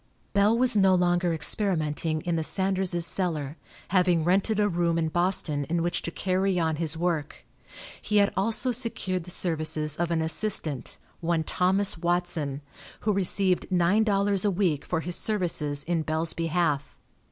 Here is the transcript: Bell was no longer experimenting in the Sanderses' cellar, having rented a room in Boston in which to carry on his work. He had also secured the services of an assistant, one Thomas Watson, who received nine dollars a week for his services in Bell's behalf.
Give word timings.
Bell 0.33 0.57
was 0.57 0.75
no 0.75 0.95
longer 0.95 1.31
experimenting 1.31 2.21
in 2.21 2.35
the 2.35 2.41
Sanderses' 2.43 3.05
cellar, 3.05 3.55
having 3.89 4.23
rented 4.23 4.59
a 4.59 4.67
room 4.67 4.97
in 4.97 5.09
Boston 5.09 5.63
in 5.65 5.83
which 5.83 6.01
to 6.01 6.09
carry 6.09 6.59
on 6.59 6.77
his 6.77 6.97
work. 6.97 7.45
He 8.01 8.17
had 8.17 8.33
also 8.35 8.71
secured 8.71 9.25
the 9.25 9.29
services 9.29 9.95
of 9.97 10.09
an 10.09 10.23
assistant, 10.23 10.97
one 11.19 11.43
Thomas 11.43 11.99
Watson, 11.99 12.61
who 13.01 13.13
received 13.13 13.71
nine 13.71 14.03
dollars 14.03 14.43
a 14.43 14.49
week 14.49 14.85
for 14.85 15.01
his 15.01 15.15
services 15.15 15.83
in 15.83 16.01
Bell's 16.01 16.33
behalf. 16.33 16.97